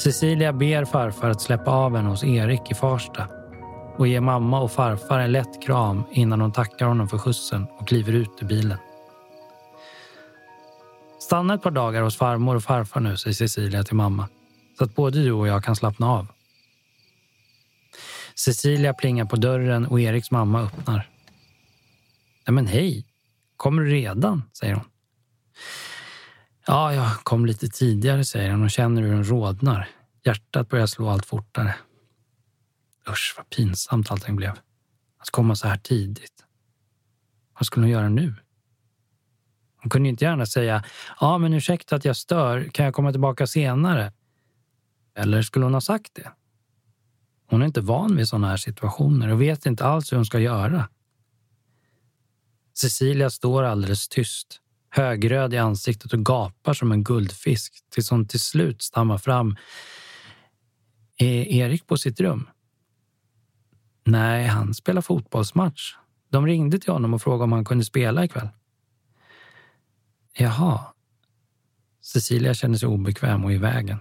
[0.00, 3.28] Cecilia ber farfar att släppa av henne hos Erik i Farsta
[3.98, 7.88] och ger mamma och farfar en lätt kram innan hon tackar honom för skjutsen och
[7.88, 8.78] kliver ut ur bilen.
[11.20, 14.28] Stanna ett par dagar hos farmor och farfar nu, säger Cecilia till mamma,
[14.78, 16.26] så att både du och jag kan slappna av.
[18.34, 21.08] Cecilia plingar på dörren och Eriks mamma öppnar.
[22.46, 23.04] Nej men hej,
[23.56, 24.42] kommer du redan?
[24.52, 24.84] säger hon.
[26.66, 29.88] Ja, jag kom lite tidigare, säger han och känner hur hon rodnar.
[30.24, 31.74] Hjärtat börjar slå allt fortare.
[33.10, 34.52] Usch, vad pinsamt allting blev.
[35.18, 36.44] Att komma så här tidigt.
[37.54, 38.34] Vad skulle hon göra nu?
[39.82, 40.84] Hon kunde inte gärna säga
[41.20, 42.68] ja, men ursäkta att jag stör.
[42.72, 44.12] Kan jag komma tillbaka senare?
[45.14, 46.32] Eller skulle hon ha sagt det?
[47.46, 50.38] Hon är inte van vid sådana här situationer och vet inte alls hur hon ska
[50.38, 50.88] göra.
[52.74, 58.40] Cecilia står alldeles tyst högröd i ansiktet och gapar som en guldfisk tills hon till
[58.40, 59.56] slut stammar fram.
[61.16, 62.48] Är Erik på sitt rum?
[64.06, 65.94] Nej, han spelar fotbollsmatch.
[66.28, 68.48] De ringde till honom och frågade om han kunde spela ikväll.
[70.38, 70.80] Jaha.
[72.00, 73.98] Cecilia känner sig obekväm och i vägen.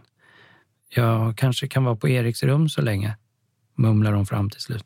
[0.90, 3.18] Jag kanske kan vara på Eriks rum så länge,
[3.76, 4.86] mumlar hon fram till slut.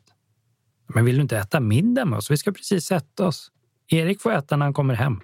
[0.86, 2.30] Men vill du inte äta middag med oss?
[2.30, 3.52] Vi ska precis sätta oss.
[3.88, 5.20] Erik får äta när han kommer hem.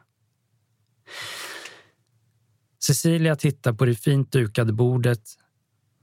[2.79, 5.23] Cecilia tittar på det fint dukade bordet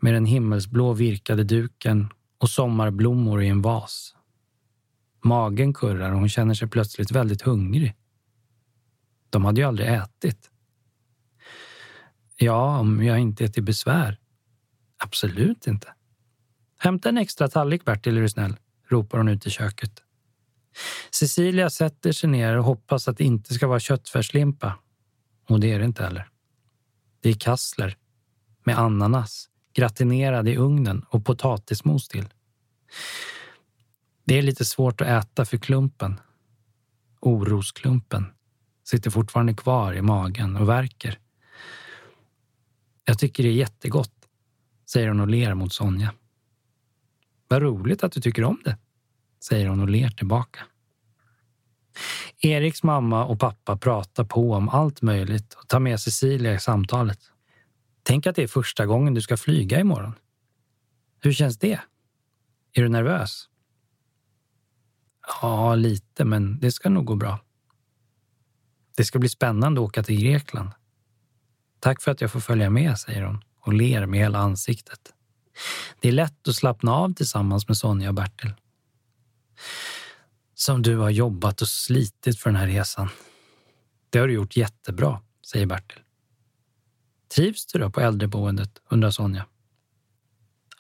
[0.01, 2.10] med den himmelsblå virkade duken
[2.43, 4.15] och sommarblommor i en vas.
[5.23, 7.95] Magen kurrar och hon känner sig plötsligt väldigt hungrig.
[9.29, 10.49] De hade ju aldrig ätit.
[12.38, 14.19] Ja, om jag inte är till besvär.
[14.97, 15.93] Absolut inte.
[16.77, 18.56] Hämta en extra tallrik, Bertil, är du snäll,
[18.88, 20.03] ropar hon ut i köket.
[21.12, 24.79] Cecilia sätter sig ner och hoppas att det inte ska vara köttfärslimpa
[25.49, 26.29] och det är det inte heller.
[27.21, 27.97] Det är kassler
[28.63, 32.25] med ananas gratinerad i ugnen och potatismos till.
[34.25, 36.19] Det är lite svårt att äta för klumpen.
[37.19, 38.25] Orosklumpen
[38.83, 41.19] sitter fortfarande kvar i magen och verkar.
[43.05, 44.27] Jag tycker det är jättegott,
[44.89, 46.13] säger hon och ler mot Sonja.
[47.47, 48.77] Vad roligt att du tycker om det,
[49.43, 50.59] säger hon och ler tillbaka.
[52.39, 57.19] Eriks mamma och pappa pratar på om allt möjligt och tar med Cecilia i samtalet.
[58.03, 60.13] Tänk att det är första gången du ska flyga imorgon.
[61.19, 61.79] Hur känns det?
[62.73, 63.49] Är du nervös?
[65.41, 67.39] Ja, lite, men det ska nog gå bra.
[68.97, 70.69] Det ska bli spännande att åka till Grekland.
[71.79, 75.13] Tack för att jag får följa med, säger hon och ler med hela ansiktet.
[75.99, 78.53] Det är lätt att slappna av tillsammans med Sonja och Bertil.
[80.53, 83.09] Som du har jobbat och slitit för den här resan.
[84.09, 86.02] Det har du gjort jättebra, säger Bertil.
[87.36, 88.82] Trivs du då på äldreboendet?
[88.89, 89.46] undrar Sonja.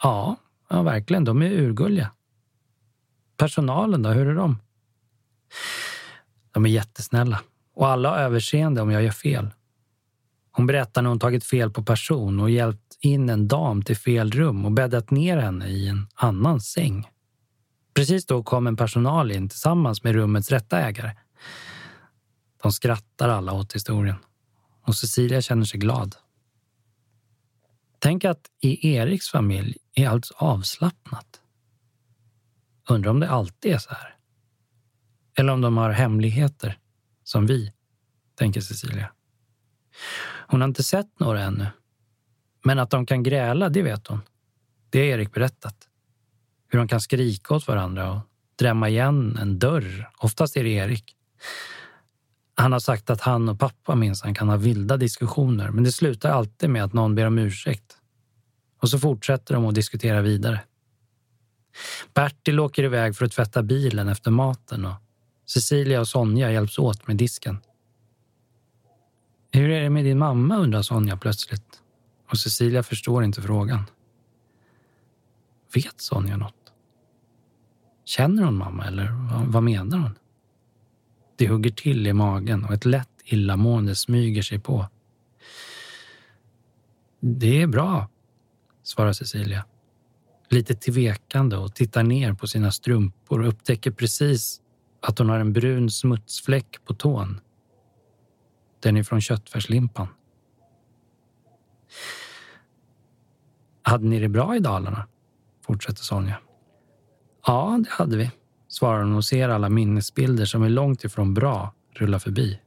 [0.03, 0.35] Ja,
[0.69, 1.25] ja verkligen.
[1.25, 2.11] De är urgulliga.
[3.37, 4.57] Personalen då, hur är de?
[6.51, 7.41] De är jättesnälla
[7.75, 9.49] och alla har överseende om jag gör fel.
[10.51, 14.31] Hon berättar när hon tagit fel på person och hjälpt in en dam till fel
[14.31, 17.09] rum och bäddat ner henne i en annan säng.
[17.93, 21.11] Precis då kom en personal in tillsammans med rummets rätta ägare.
[22.63, 24.15] De skrattar alla åt historien
[24.85, 26.15] och Cecilia känner sig glad.
[28.03, 31.41] Tänk att i Eriks familj är allt avslappnat.
[32.89, 34.15] Undrar om det alltid är så här?
[35.37, 36.77] Eller om de har hemligheter,
[37.23, 37.73] som vi,
[38.35, 39.11] tänker Cecilia.
[40.47, 41.67] Hon har inte sett några ännu.
[42.63, 44.21] Men att de kan gräla, det vet hon.
[44.89, 45.75] Det har Erik berättat.
[46.67, 48.21] Hur de kan skrika åt varandra och
[48.55, 50.09] drämma igen en dörr.
[50.17, 51.15] Oftast är det Erik.
[52.55, 56.29] Han har sagt att han och pappa minsann kan ha vilda diskussioner men det slutar
[56.29, 57.97] alltid med att någon ber om ursäkt.
[58.81, 60.61] Och så fortsätter de att diskutera vidare.
[62.13, 64.95] Bertil åker iväg för att tvätta bilen efter maten och
[65.45, 67.57] Cecilia och Sonja hjälps åt med disken.
[69.51, 70.57] Hur är det med din mamma?
[70.57, 71.81] undrar Sonja plötsligt.
[72.31, 73.83] Och Cecilia förstår inte frågan.
[75.73, 76.73] Vet Sonja något?
[78.05, 79.11] Känner hon mamma eller
[79.47, 80.17] vad menar hon?
[81.43, 84.87] Det hugger till i magen och ett lätt illamående smyger sig på.
[87.19, 88.09] Det är bra,
[88.83, 89.65] svarar Cecilia.
[90.49, 94.61] Lite tvekande och tittar ner på sina strumpor och upptäcker precis
[95.01, 97.41] att hon har en brun smutsfläck på tån.
[98.79, 100.07] Den är från köttfärslimpan.
[103.81, 105.07] Hade ni det bra i Dalarna?
[105.65, 106.37] fortsätter Sonja.
[107.45, 108.31] Ja, det hade vi,
[108.73, 112.59] svarar hon och ser alla minnesbilder som är långt ifrån bra rulla förbi.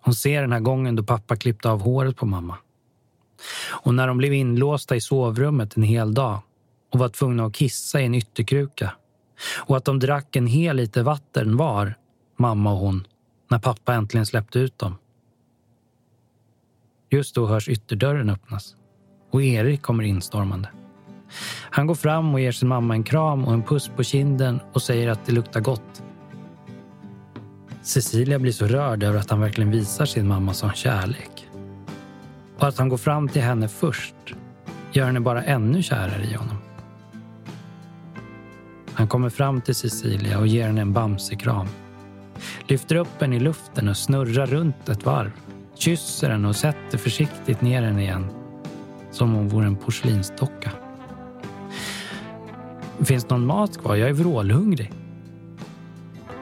[0.00, 2.58] Hon ser den här gången då pappa klippte av håret på mamma.
[3.68, 6.40] Och när de blev inlåsta i sovrummet en hel dag
[6.92, 8.92] och var tvungna att kissa i en ytterkruka.
[9.56, 11.94] Och att de drack en hel liter vatten var,
[12.36, 13.06] mamma och hon,
[13.50, 14.96] när pappa äntligen släppte ut dem.
[17.10, 18.76] Just då hörs ytterdörren öppnas
[19.30, 20.68] och Erik kommer instormande.
[21.70, 24.82] Han går fram och ger sin mamma en kram och en puss på kinden och
[24.82, 26.02] säger att det luktar gott.
[27.82, 31.48] Cecilia blir så rörd över att han verkligen visar sin mamma sån kärlek.
[32.58, 34.14] Och att han går fram till henne först
[34.92, 36.56] gör henne bara ännu kärare i honom.
[38.92, 41.66] Han kommer fram till Cecilia och ger henne en bamsekram.
[42.66, 45.30] Lyfter upp henne i luften och snurrar runt ett varv.
[45.74, 48.30] Kysser henne och sätter försiktigt ner henne igen.
[49.10, 50.70] Som om hon vore en porslinsdocka.
[53.04, 53.96] Finns någon mat kvar?
[53.96, 54.92] Jag är vrålhungrig.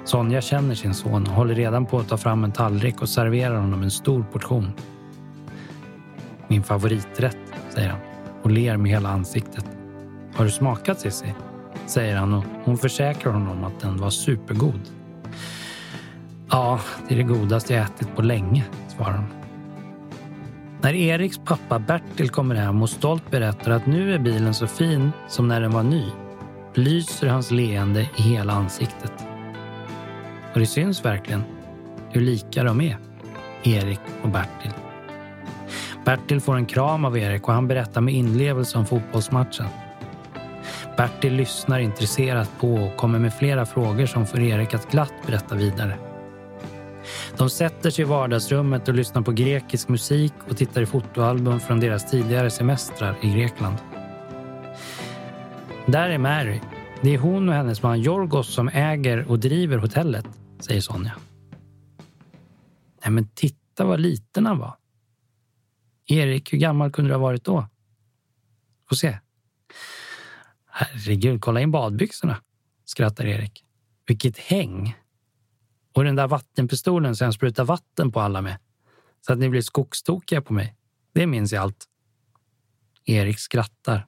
[0.04, 3.60] Sonja känner sin son och håller redan på att ta fram en tallrik och serverar
[3.60, 4.72] honom en stor portion.
[6.48, 7.38] Min favoriträtt,
[7.74, 8.00] säger han
[8.42, 9.64] och ler med hela ansiktet.
[10.34, 11.34] Har du smakat Cissi?
[11.86, 14.80] säger han och hon försäkrar honom att den var supergod.
[16.50, 19.26] Ja, det är det godaste jag ätit på länge, svarar hon.
[20.80, 25.12] När Eriks pappa Bertil kommer hem och stolt berättar att nu är bilen så fin
[25.28, 26.04] som när den var ny
[26.76, 29.12] lyser hans leende i hela ansiktet.
[30.52, 31.44] Och det syns verkligen
[32.10, 32.98] hur lika de är,
[33.62, 34.72] Erik och Bertil.
[36.04, 39.66] Bertil får en kram av Erik och han berättar med inlevelse om fotbollsmatchen.
[40.96, 45.54] Bertil lyssnar intresserat på och kommer med flera frågor som får Erik att glatt berätta
[45.54, 45.98] vidare.
[47.36, 51.80] De sätter sig i vardagsrummet och lyssnar på grekisk musik och tittar i fotoalbum från
[51.80, 53.76] deras tidigare semestrar i Grekland.
[55.88, 56.60] Där är Mary.
[57.02, 60.26] Det är hon och hennes man Jorgos som äger och driver hotellet,
[60.60, 61.16] säger Sonja.
[63.04, 64.76] Nej, men titta vad liten han var.
[66.06, 67.68] Erik, hur gammal kunde du ha varit då?
[68.88, 69.18] Få se.
[70.70, 72.42] Herregud, kolla in badbyxorna,
[72.84, 73.64] skrattar Erik.
[74.06, 74.96] Vilket häng!
[75.94, 78.58] Och den där vattenpistolen som han sprutar vatten på alla med.
[79.26, 80.76] Så att ni blir skogstokiga på mig.
[81.12, 81.84] Det minns jag allt.
[83.04, 84.06] Erik skrattar.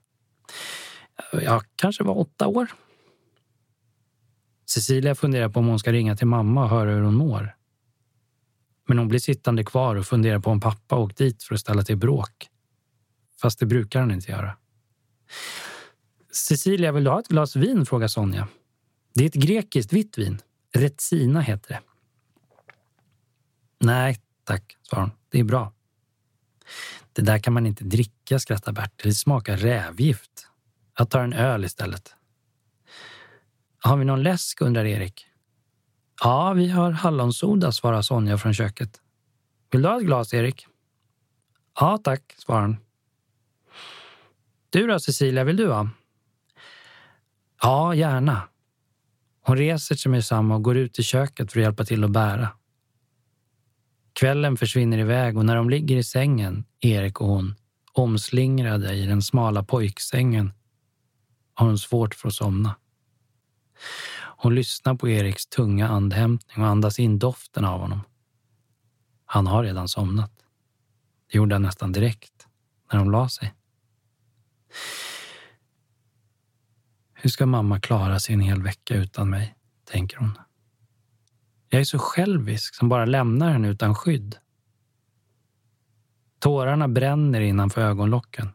[1.32, 2.68] Jag kanske var åtta år.
[4.66, 7.54] Cecilia funderar på om hon ska ringa till mamma och höra hur hon mår.
[8.88, 11.82] Men hon blir sittande kvar och funderar på om pappa åkt dit för att ställa
[11.82, 12.48] till bråk.
[13.40, 14.56] Fast det brukar han inte göra.
[16.32, 17.86] Cecilia, vill du ha ett glas vin?
[17.86, 18.48] frågar Sonja.
[19.14, 20.38] Det är ett grekiskt vitt vin.
[20.74, 21.80] Retsina heter det.
[23.80, 25.12] Nej, tack, svarar hon.
[25.28, 25.72] Det är bra.
[27.12, 29.10] Det där kan man inte dricka, skrattar Bertil.
[29.10, 30.47] Det smakar rävgift.
[30.98, 32.14] Jag tar en öl istället.
[33.78, 35.26] Har vi någon läsk, undrar Erik.
[36.22, 39.00] Ja, vi har hallonsoda, svarar Sonja från köket.
[39.70, 40.66] Vill du ha ett glas, Erik?
[41.80, 42.76] Ja, tack, svarar han.
[44.70, 45.88] Du då, Cecilia, vill du ha?
[47.62, 48.42] Ja, gärna.
[49.40, 52.10] Hon reser sig med samma och går ut i köket för att hjälpa till att
[52.10, 52.48] bära.
[54.12, 57.54] Kvällen försvinner iväg och när de ligger i sängen, Erik och hon,
[57.92, 60.52] omslingrade i den smala pojksängen,
[61.58, 62.76] har hon svårt för att somna.
[64.20, 68.00] Hon lyssnar på Eriks tunga andhämtning och andas in doften av honom.
[69.24, 70.32] Han har redan somnat.
[71.30, 72.46] Det gjorde han nästan direkt
[72.92, 73.54] när de la sig.
[77.14, 79.54] Hur ska mamma klara sig en hel vecka utan mig?
[79.84, 80.38] tänker hon.
[81.68, 84.36] Jag är så självisk som bara lämnar henne utan skydd.
[86.38, 88.52] Tårarna bränner innanför ögonlocken.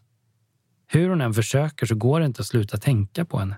[0.93, 3.57] Hur hon än försöker så går det inte att sluta tänka på henne.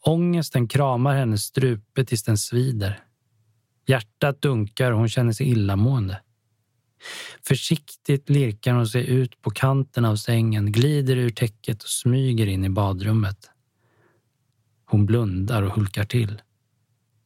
[0.00, 3.00] Ångesten kramar hennes strupe tills den svider.
[3.86, 6.20] Hjärtat dunkar och hon känner sig illamående.
[7.46, 12.64] Försiktigt lirkar hon sig ut på kanten av sängen, glider ur täcket och smyger in
[12.64, 13.50] i badrummet.
[14.84, 16.42] Hon blundar och hulkar till.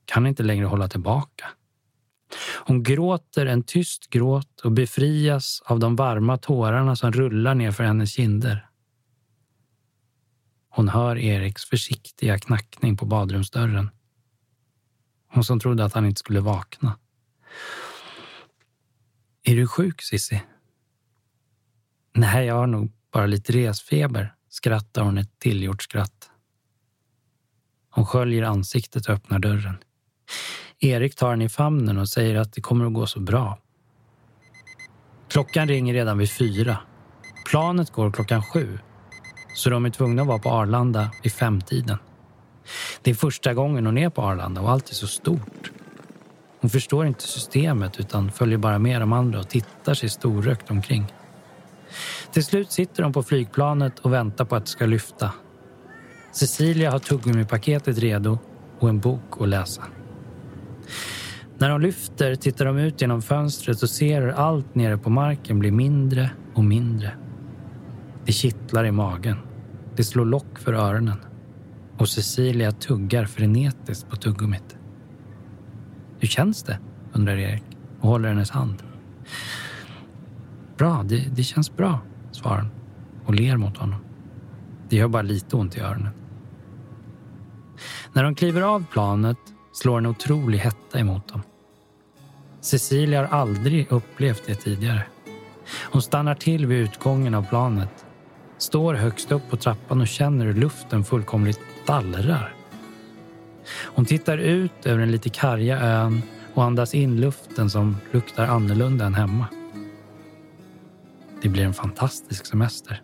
[0.05, 1.47] Kan inte längre hålla tillbaka.
[2.67, 7.85] Hon gråter en tyst gråt och befrias av de varma tårarna som rullar ner för
[7.85, 8.69] hennes kinder.
[10.77, 13.91] Hon hör Eriks försiktiga knackning på badrumsdörren.
[15.29, 16.99] Hon som trodde att han inte skulle vakna.
[19.43, 20.43] Är du sjuk, Sissi?
[22.15, 26.31] Nej, jag har nog bara lite resfeber, skrattar hon ett tillgjort skratt.
[27.91, 29.77] Hon sköljer ansiktet och öppnar dörren.
[30.79, 33.59] Erik tar henne i famnen och säger att det kommer att gå så bra.
[35.29, 36.79] Klockan ringer redan vid fyra.
[37.51, 38.79] Planet går klockan sju
[39.55, 41.99] så de är tvungna att vara på Arlanda vid femtiden.
[43.03, 45.71] Det är första gången hon är på Arlanda och allt är så stort.
[46.61, 51.13] Hon förstår inte systemet utan följer bara med de andra och tittar sig storrökt omkring.
[52.33, 55.33] Till slut sitter de på flygplanet och väntar på att det ska lyfta.
[56.33, 58.39] Cecilia har tuggummipaketet redo
[58.79, 59.83] och en bok att läsa.
[61.59, 65.59] När de lyfter tittar de ut genom fönstret och ser hur allt nere på marken
[65.59, 67.11] blir mindre och mindre.
[68.25, 69.37] Det kittlar i magen.
[69.97, 71.17] Det slår lock för öronen.
[71.99, 74.77] Och Cecilia tuggar frenetiskt på tuggummit.
[76.19, 76.79] Hur känns det?
[77.13, 77.63] undrar Erik
[78.01, 78.83] och håller hennes hand.
[80.77, 82.01] Bra, det, det känns bra,
[82.33, 82.71] svarar hon
[83.27, 84.01] och ler mot honom.
[84.89, 86.13] Det gör bara lite ont i öronen.
[88.13, 89.39] När de kliver av planet
[89.73, 91.43] slår en otrolig hetta emot dem.
[92.61, 95.03] Cecilia har aldrig upplevt det tidigare.
[95.93, 98.04] Hon stannar till vid utgången av planet
[98.59, 102.55] står högst upp på trappan och känner hur luften fullkomligt dallrar.
[103.85, 106.23] Hon tittar ut över den lite karga ön
[106.55, 109.47] och andas in luften som luktar annorlunda än hemma.
[111.43, 113.03] Det blir en fantastisk semester.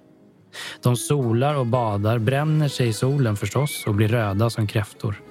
[0.83, 5.23] De solar och badar, bränner sig i solen förstås och blir röda som kräftor.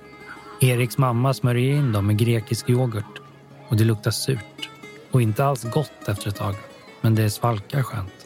[0.62, 3.22] Eriks mamma smörjer in dem med grekisk yoghurt
[3.68, 4.70] och det luktar surt
[5.12, 6.56] och inte alls gott efter ett tag,
[7.02, 8.19] men det svalkar skönt.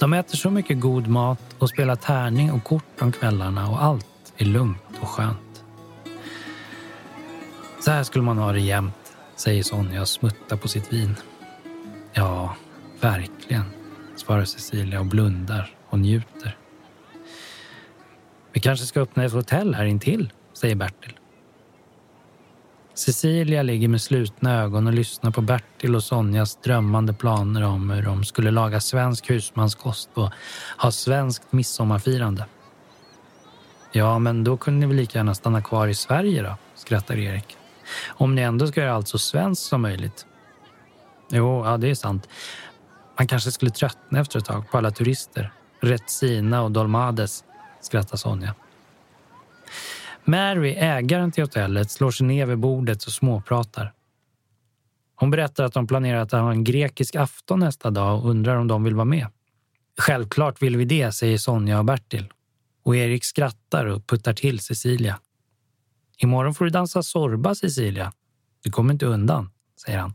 [0.00, 4.32] De äter så mycket god mat och spelar tärning och kort om kvällarna och allt
[4.36, 5.64] är lugnt och skönt.
[7.80, 11.16] Så här skulle man ha det jämt, säger Sonja och smuttar på sitt vin.
[12.12, 12.56] Ja,
[13.00, 13.64] verkligen,
[14.16, 16.56] svarar Cecilia och blundar och njuter.
[18.52, 21.19] Vi kanske ska öppna ett hotell här intill, säger Bertil.
[23.00, 28.02] Cecilia ligger med slutna ögon och lyssnar på Bertil och Sonjas drömmande planer om hur
[28.02, 30.30] de skulle laga svensk husmanskost och
[30.78, 32.46] ha svenskt midsommarfirande.
[33.92, 37.56] Ja, men då kunde ni väl lika gärna stanna kvar i Sverige då, skrattar Erik.
[38.08, 40.26] Om ni ändå ska göra allt så svenskt som möjligt.
[41.30, 42.28] Jo, ja det är sant.
[43.18, 45.52] Man kanske skulle tröttna efter ett tag på alla turister.
[45.80, 47.44] Retsina och Dolmades,
[47.80, 48.54] skrattar Sonja.
[50.24, 53.92] Mary, ägaren till hotellet, slår sig ner vid bordet och småpratar.
[55.14, 58.68] Hon berättar att de planerar att ha en grekisk afton nästa dag och undrar om
[58.68, 59.26] de vill vara med.
[59.98, 62.32] Självklart vill vi det, säger Sonja och Bertil.
[62.82, 65.20] Och Erik skrattar och puttar till Cecilia.
[66.16, 68.12] Imorgon får du dansa sorba, Cecilia.
[68.62, 69.50] Du kommer inte undan,
[69.84, 70.14] säger han.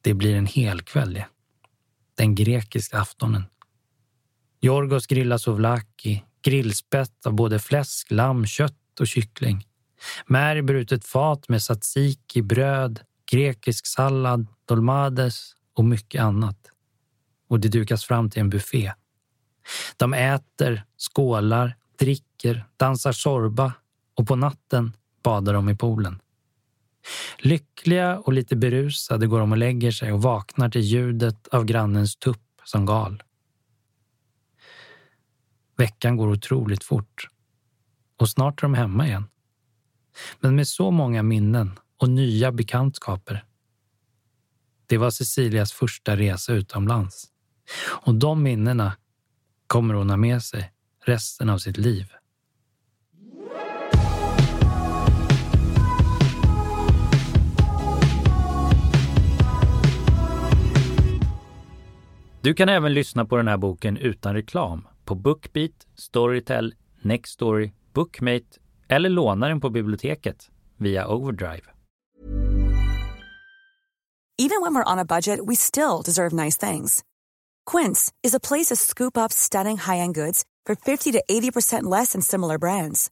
[0.00, 1.26] Det blir en hel kväll det.
[2.14, 3.44] Den grekiska aftonen.
[4.60, 9.66] Jorgos grillar souvlaki, grillspett av både fläsk, lamm, kött och kyckling.
[10.26, 16.58] Mär i brutet fat med tzatziki, bröd, grekisk sallad, dolmades och mycket annat.
[17.48, 18.92] Och det dukas fram till en buffé.
[19.96, 23.72] De äter, skålar, dricker, dansar sorba
[24.14, 24.92] och på natten
[25.22, 26.20] badar de i poolen.
[27.38, 32.16] Lyckliga och lite berusade går de och lägger sig och vaknar till ljudet av grannens
[32.16, 33.22] tupp som gal.
[35.76, 37.28] Veckan går otroligt fort
[38.18, 39.24] och snart är de hemma igen.
[40.40, 43.44] Men med så många minnen och nya bekantskaper.
[44.86, 47.24] Det var Cecilias första resa utomlands
[47.86, 48.96] och de minnena
[49.66, 50.72] kommer hon ha med sig
[51.04, 52.06] resten av sitt liv.
[62.40, 68.58] Du kan även lyssna på den här boken utan reklam på Bookbeat, Storytel, Nextory, Bookmate
[68.88, 71.70] eller låna den på biblioteket via Overdrive.
[74.38, 77.04] Even when we're on a budget we still deserve nice things.
[77.64, 82.12] Quince is a place to scoop up stunning high-end goods for 50 to 80% less
[82.12, 83.10] than similar brands.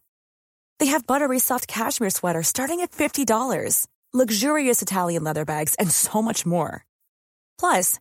[0.78, 6.20] They have buttery soft cashmere sweaters starting at $50, luxurious Italian leather bags and so
[6.22, 6.84] much more.
[7.59, 8.01] Plus,